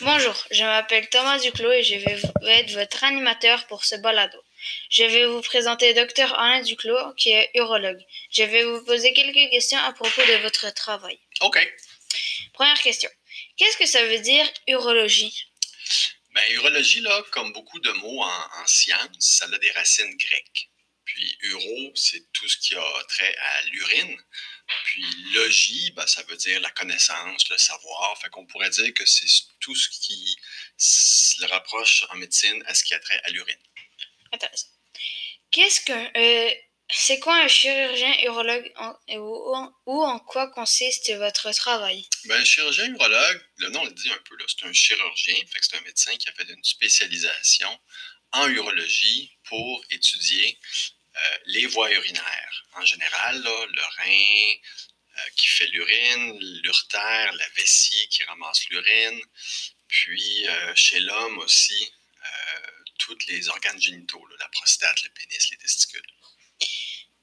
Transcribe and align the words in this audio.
Bonjour, 0.00 0.34
je 0.50 0.64
m'appelle 0.64 1.08
Thomas 1.08 1.38
Duclos 1.38 1.70
et 1.70 1.84
je 1.84 1.94
vais 1.94 2.20
être 2.46 2.70
votre 2.72 3.04
animateur 3.04 3.64
pour 3.68 3.84
ce 3.84 3.94
balado. 3.94 4.38
Je 4.90 5.04
vais 5.04 5.26
vous 5.26 5.40
présenter 5.40 5.94
Dr 5.94 6.34
Alain 6.34 6.62
Duclos, 6.62 7.14
qui 7.14 7.30
est 7.30 7.50
urologue. 7.54 8.02
Je 8.32 8.42
vais 8.42 8.64
vous 8.64 8.84
poser 8.84 9.12
quelques 9.12 9.50
questions 9.50 9.78
à 9.78 9.92
propos 9.92 10.22
de 10.22 10.42
votre 10.42 10.72
travail. 10.74 11.20
OK. 11.42 11.58
Première 12.54 12.80
question. 12.80 13.08
Qu'est-ce 13.56 13.76
que 13.76 13.86
ça 13.86 14.04
veut 14.06 14.18
dire 14.18 14.44
urologie? 14.66 15.46
Ben, 16.32 16.42
urologie, 16.54 17.00
là, 17.00 17.22
comme 17.30 17.52
beaucoup 17.52 17.78
de 17.78 17.90
mots 17.92 18.22
en, 18.22 18.62
en 18.62 18.66
sciences, 18.66 19.08
ça 19.20 19.46
a 19.46 19.58
des 19.58 19.70
racines 19.70 20.16
grecques. 20.16 20.70
Puis 21.04 21.38
uro, 21.42 21.92
c'est 21.94 22.32
tout 22.32 22.48
ce 22.48 22.56
qui 22.58 22.74
a 22.74 23.04
trait 23.08 23.36
à 23.36 23.62
l'urine. 23.66 24.16
Puis 24.94 25.32
logie, 25.32 25.90
ben, 25.96 26.06
ça 26.06 26.22
veut 26.22 26.36
dire 26.36 26.60
la 26.60 26.70
connaissance, 26.70 27.48
le 27.48 27.58
savoir. 27.58 28.16
Fait 28.20 28.28
qu'on 28.28 28.46
pourrait 28.46 28.70
dire 28.70 28.94
que 28.94 29.04
c'est 29.04 29.26
tout 29.58 29.74
ce 29.74 29.88
qui 29.88 30.36
se 30.76 31.44
rapproche 31.46 32.04
en 32.10 32.14
médecine 32.14 32.62
à 32.68 32.74
ce 32.74 32.84
qui 32.84 32.94
a 32.94 33.00
trait 33.00 33.20
à 33.24 33.30
l'urine. 33.30 33.58
Intéressant. 34.30 34.68
Qu'est-ce 35.50 35.80
que 35.80 35.92
euh, 36.16 36.54
c'est 36.92 37.18
quoi 37.18 37.34
un 37.42 37.48
chirurgien 37.48 38.14
urologue 38.22 38.70
en- 38.76 38.94
et 39.08 39.18
où, 39.18 39.52
en- 40.04 40.20
quoi 40.20 40.48
consiste 40.52 41.12
votre 41.16 41.50
travail? 41.50 42.08
Ben, 42.26 42.40
un 42.40 42.44
chirurgien 42.44 42.86
urologue, 42.86 43.44
le 43.56 43.70
nom 43.70 43.84
le 43.84 43.90
dit 43.90 44.12
un 44.12 44.22
peu, 44.28 44.36
là, 44.36 44.44
c'est 44.46 44.64
un 44.64 44.72
chirurgien, 44.72 45.34
fait 45.34 45.58
que 45.58 45.66
c'est 45.66 45.76
un 45.76 45.80
médecin 45.80 46.16
qui 46.16 46.28
a 46.28 46.32
fait 46.34 46.48
une 46.48 46.62
spécialisation 46.62 47.80
en 48.30 48.46
urologie 48.48 49.36
pour 49.42 49.84
étudier 49.90 50.56
euh, 51.16 51.38
les 51.46 51.66
voies 51.66 51.90
urinaires. 51.92 52.64
En 52.74 52.84
général, 52.84 53.40
là, 53.42 53.66
le 53.66 53.82
rein 54.02 54.52
euh, 54.52 54.58
qui 55.36 55.46
fait 55.46 55.66
l'urine, 55.68 56.38
l'urtère, 56.62 57.32
la 57.32 57.48
vessie 57.56 58.08
qui 58.08 58.24
ramasse 58.24 58.66
l'urine, 58.68 59.20
puis 59.88 60.46
euh, 60.48 60.74
chez 60.74 61.00
l'homme 61.00 61.38
aussi, 61.38 61.92
euh, 62.24 62.84
tous 62.98 63.18
les 63.28 63.48
organes 63.48 63.80
génitaux, 63.80 64.24
là, 64.26 64.36
la 64.40 64.48
prostate, 64.48 65.02
le 65.02 65.10
pénis, 65.10 65.50
les 65.50 65.56
testicules. 65.56 66.06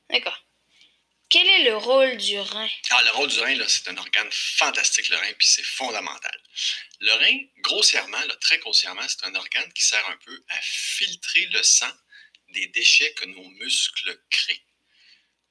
D'accord. 0.09 0.45
Quel 1.29 1.47
est 1.47 1.63
le 1.63 1.77
rôle 1.77 2.17
du 2.17 2.37
rein? 2.37 2.69
Ah, 2.89 3.01
le 3.03 3.11
rôle 3.11 3.29
du 3.29 3.39
rein, 3.39 3.55
là, 3.55 3.65
c'est 3.69 3.87
un 3.87 3.95
organe 3.95 4.29
fantastique, 4.31 5.07
le 5.07 5.15
rein, 5.15 5.31
puis 5.39 5.47
c'est 5.47 5.63
fondamental. 5.63 6.43
Le 6.99 7.13
rein, 7.13 7.37
grossièrement, 7.59 8.19
là, 8.19 8.35
très 8.35 8.57
grossièrement, 8.57 9.07
c'est 9.07 9.23
un 9.23 9.35
organe 9.35 9.71
qui 9.71 9.81
sert 9.81 10.05
un 10.09 10.17
peu 10.25 10.43
à 10.49 10.59
filtrer 10.61 11.45
le 11.45 11.63
sang 11.63 11.91
des 12.49 12.67
déchets 12.67 13.13
que 13.13 13.25
nos 13.25 13.47
muscles 13.51 14.21
créent. 14.29 14.61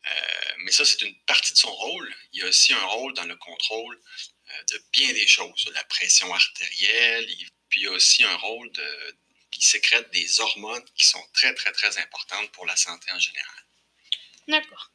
Euh, 0.06 0.54
mais 0.58 0.72
ça, 0.72 0.84
c'est 0.84 1.02
une 1.02 1.14
partie 1.26 1.52
de 1.52 1.58
son 1.58 1.72
rôle. 1.72 2.14
Il 2.32 2.40
y 2.40 2.42
a 2.42 2.46
aussi 2.46 2.72
un 2.72 2.84
rôle 2.86 3.12
dans 3.14 3.24
le 3.24 3.36
contrôle 3.36 4.00
euh, 4.50 4.62
de 4.72 4.82
bien 4.92 5.12
des 5.12 5.26
choses, 5.26 5.70
la 5.74 5.84
pression 5.84 6.32
artérielle, 6.34 7.26
il- 7.28 7.50
puis 7.68 7.80
il 7.82 7.84
y 7.84 7.86
a 7.86 7.92
aussi 7.92 8.24
un 8.24 8.36
rôle 8.36 8.70
de... 8.72 9.16
Il 9.56 9.62
sécrète 9.64 10.10
des 10.10 10.40
hormones 10.40 10.84
qui 10.96 11.04
sont 11.06 11.22
très, 11.34 11.54
très, 11.54 11.70
très 11.72 11.98
importantes 11.98 12.50
pour 12.52 12.64
la 12.66 12.76
santé 12.76 13.10
en 13.12 13.18
général. 13.18 13.64
D'accord. 14.48 14.90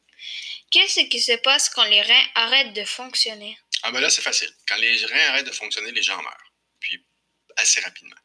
Qu'est-ce 0.70 1.00
qui 1.08 1.20
se 1.20 1.32
passe 1.36 1.68
quand 1.68 1.84
les 1.84 2.02
reins 2.02 2.26
arrêtent 2.34 2.72
de 2.74 2.84
fonctionner? 2.84 3.56
Ah 3.82 3.92
ben 3.92 4.00
là, 4.00 4.10
c'est 4.10 4.22
facile. 4.22 4.52
Quand 4.66 4.76
les 4.76 5.04
reins 5.06 5.28
arrêtent 5.28 5.46
de 5.46 5.52
fonctionner, 5.52 5.92
les 5.92 6.02
gens 6.02 6.20
meurent. 6.20 6.52
Puis 6.80 7.06
assez 7.56 7.80
rapidement. 7.80 8.16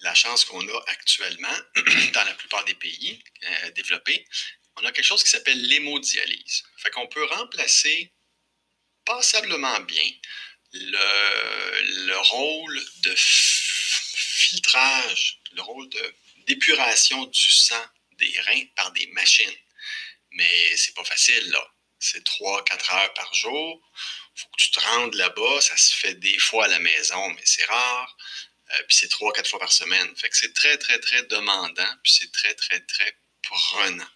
La 0.00 0.14
chance 0.14 0.44
qu'on 0.46 0.66
a 0.66 0.84
actuellement, 0.88 1.56
dans 2.14 2.24
la 2.24 2.34
plupart 2.34 2.64
des 2.64 2.74
pays 2.74 3.22
euh, 3.44 3.70
développés, 3.72 4.26
on 4.76 4.84
a 4.84 4.92
quelque 4.92 5.04
chose 5.04 5.24
qui 5.24 5.30
s'appelle 5.30 5.60
l'hémodialyse. 5.60 6.64
Fait 6.78 6.90
qu'on 6.90 7.06
peut 7.06 7.24
remplacer 7.24 8.12
passablement 9.04 9.80
bien 9.80 10.10
le, 10.72 12.06
le 12.06 12.18
rôle 12.18 12.84
de 13.02 13.14
filtrage, 13.16 15.40
le 15.52 15.62
rôle 15.62 15.88
d'épuration 16.46 17.24
du 17.26 17.50
sang 17.50 17.84
des 18.12 18.40
reins 18.40 18.64
par 18.74 18.92
des 18.92 19.06
machines. 19.08 19.56
Mais 20.32 20.76
c'est 20.76 20.94
pas 20.94 21.04
facile, 21.04 21.50
là. 21.50 21.72
C'est 21.98 22.26
3-4 22.26 22.94
heures 22.94 23.14
par 23.14 23.34
jour 23.34 23.82
faut 24.36 24.48
que 24.48 24.56
tu 24.56 24.70
te 24.70 24.80
rendes 24.80 25.14
là-bas. 25.14 25.60
Ça 25.60 25.76
se 25.76 25.94
fait 25.94 26.14
des 26.14 26.38
fois 26.38 26.66
à 26.66 26.68
la 26.68 26.78
maison, 26.78 27.30
mais 27.30 27.42
c'est 27.44 27.64
rare. 27.64 28.16
Euh, 28.72 28.82
puis 28.88 28.96
c'est 28.96 29.08
trois, 29.08 29.32
quatre 29.32 29.48
fois 29.48 29.58
par 29.58 29.72
semaine. 29.72 30.14
Fait 30.16 30.28
que 30.28 30.36
c'est 30.36 30.52
très, 30.52 30.76
très, 30.76 30.98
très 30.98 31.22
demandant. 31.24 31.94
Puis 32.02 32.12
c'est 32.12 32.32
très, 32.32 32.54
très, 32.54 32.80
très 32.80 33.16
prenant. 33.42 34.08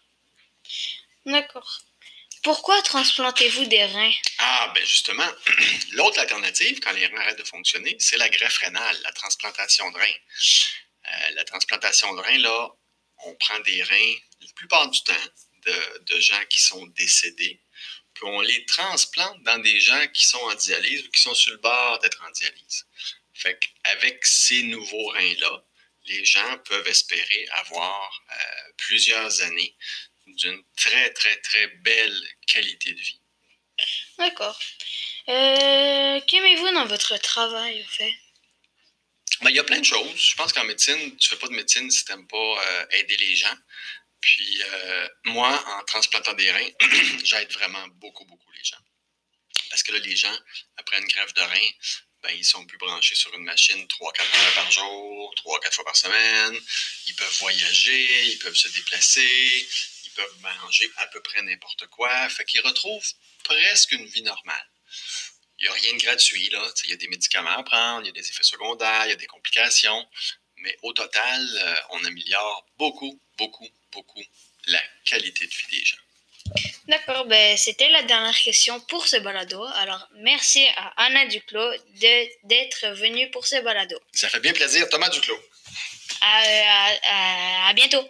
D'accord. 1.26 1.81
Pourquoi 2.42 2.81
transplantez-vous 2.82 3.66
des 3.66 3.84
reins? 3.84 4.12
Ah, 4.38 4.72
ben 4.75 4.84
justement, 4.84 5.28
l'autre 5.92 6.19
alternative, 6.20 6.81
quand 6.81 6.92
les 6.92 7.06
reins 7.06 7.19
arrêtent 7.19 7.38
de 7.38 7.44
fonctionner, 7.44 7.97
c'est 7.98 8.16
la 8.16 8.31
greffe 8.31 8.58
rénale, 8.58 8.98
la 9.03 9.12
transplantation 9.12 9.91
de 9.91 9.97
reins. 9.98 10.14
Euh, 11.06 11.31
la 11.34 11.44
transplantation 11.44 12.14
de 12.14 12.20
reins, 12.20 12.38
là, 12.38 12.69
on 13.25 13.34
prend 13.34 13.58
des 13.60 13.82
reins, 13.82 14.14
la 14.41 14.53
plupart 14.54 14.88
du 14.88 15.03
temps, 15.03 15.26
de, 15.66 15.98
de 16.14 16.20
gens 16.20 16.42
qui 16.48 16.62
sont 16.62 16.86
décédés, 16.86 17.60
puis 18.14 18.25
on 18.25 18.41
les 18.41 18.64
transplante 18.64 19.42
dans 19.42 19.58
des 19.58 19.78
gens 19.78 20.06
qui 20.08 20.26
sont 20.26 20.38
en 20.38 20.54
dialyse 20.54 21.04
ou 21.06 21.10
qui 21.10 21.20
sont 21.20 21.34
sur 21.34 21.52
le 21.52 21.58
bord 21.58 21.98
d'être 21.98 22.22
en 22.26 22.31
dialyse. 22.31 22.87
Fait 23.34 23.58
qu'avec 23.58 24.25
ces 24.25 24.62
nouveaux 24.62 25.08
reins-là, 25.08 25.64
les 26.06 26.25
gens 26.25 26.58
peuvent 26.64 26.88
espérer 26.88 27.48
avoir 27.52 28.22
euh, 28.31 28.72
plusieurs 28.78 29.42
années 29.42 29.76
d'une 30.36 30.62
très, 30.76 31.12
très, 31.12 31.36
très 31.36 31.66
belle 31.68 32.22
qualité 32.46 32.92
de 32.92 33.00
vie. 33.00 33.20
D'accord. 34.18 34.58
Euh, 35.28 36.20
Qu'aimez-vous 36.26 36.70
dans 36.74 36.86
votre 36.86 37.16
travail, 37.18 37.82
au 37.82 37.88
fait? 37.91 38.12
Ben, 39.42 39.50
il 39.50 39.56
y 39.56 39.58
a 39.58 39.64
plein 39.64 39.80
de 39.80 39.84
choses. 39.84 40.16
Je 40.16 40.34
pense 40.34 40.52
qu'en 40.52 40.64
médecine, 40.64 41.16
tu 41.16 41.28
fais 41.28 41.36
pas 41.36 41.48
de 41.48 41.54
médecine 41.54 41.90
si 41.90 42.04
tu 42.04 42.12
n'aimes 42.12 42.26
pas 42.26 42.36
euh, 42.36 42.86
aider 42.90 43.16
les 43.16 43.34
gens. 43.36 43.56
Puis 44.20 44.62
euh, 44.62 45.08
moi, 45.24 45.64
en 45.78 45.84
transplantant 45.84 46.34
des 46.34 46.50
reins, 46.50 46.69
j'aide 47.24 47.50
vraiment 47.52 47.86
beaucoup, 47.94 48.24
beaucoup 48.26 48.50
les 48.52 48.64
gens. 48.64 48.76
Parce 49.70 49.82
que 49.82 49.92
là, 49.92 49.98
les 49.98 50.16
gens, 50.16 50.36
après 50.76 50.98
une 50.98 51.06
greffe 51.06 51.32
de 51.32 51.40
reins, 51.40 51.70
ben, 52.22 52.31
ils 52.36 52.44
sont 52.44 52.64
plus 52.66 52.78
branchés 52.78 53.14
sur 53.14 53.32
une 53.34 53.44
machine 53.44 53.86
3-4 53.86 54.20
heures 54.20 54.54
par 54.54 54.70
jour, 54.70 55.34
3-4 55.36 55.72
fois 55.72 55.84
par 55.84 55.97
semaine. 55.97 56.58
Ils 57.06 57.14
peuvent 57.14 57.38
voyager, 57.38 58.26
ils 58.26 58.38
peuvent 58.38 58.54
se 58.54 58.69
déplacer, 58.69 59.69
ils 60.04 60.10
peuvent 60.10 60.36
manger 60.41 60.91
à 60.97 61.06
peu 61.06 61.20
près 61.22 61.41
n'importe 61.42 61.86
quoi. 61.86 62.28
Fait 62.28 62.44
qu'ils 62.44 62.60
retrouvent 62.60 63.12
presque 63.42 63.92
une 63.92 64.06
vie 64.06 64.22
normale. 64.22 64.70
Il 65.58 65.64
n'y 65.64 65.69
a 65.69 65.72
rien 65.72 65.92
de 65.94 66.03
gratuit, 66.03 66.48
là. 66.50 66.72
Il 66.84 66.91
y 66.91 66.92
a 66.92 66.97
des 66.97 67.08
médicaments 67.08 67.56
à 67.56 67.62
prendre, 67.62 68.03
il 68.03 68.06
y 68.06 68.10
a 68.10 68.12
des 68.12 68.28
effets 68.28 68.42
secondaires, 68.42 69.06
il 69.06 69.10
y 69.10 69.12
a 69.12 69.16
des 69.16 69.26
complications. 69.26 70.08
Mais 70.56 70.76
au 70.82 70.92
total, 70.92 71.48
euh, 71.56 71.76
on 71.91 72.04
améliore 72.04 72.66
beaucoup, 72.78 73.20
beaucoup, 73.38 73.69
beaucoup 73.92 74.22
la 74.66 74.82
qualité 75.04 75.47
de 75.47 75.54
vie 75.54 75.78
des 75.78 75.84
gens. 75.84 75.97
D'accord, 76.90 77.24
ben, 77.26 77.56
c'était 77.56 77.88
la 77.90 78.02
dernière 78.02 78.36
question 78.36 78.80
pour 78.80 79.06
ce 79.06 79.16
balado. 79.18 79.62
Alors, 79.76 80.08
merci 80.16 80.66
à 80.76 80.92
Anna 81.04 81.26
Duclos 81.26 81.72
de- 82.02 82.28
d'être 82.48 82.88
venue 83.02 83.30
pour 83.30 83.46
ce 83.46 83.60
balado. 83.62 83.96
Ça 84.12 84.28
fait 84.28 84.40
bien 84.40 84.52
plaisir. 84.52 84.88
Thomas 84.88 85.08
Duclos. 85.08 85.38
À- 86.20 86.42
à- 86.42 86.92
à- 87.04 87.68
à 87.68 87.72
bientôt! 87.74 88.04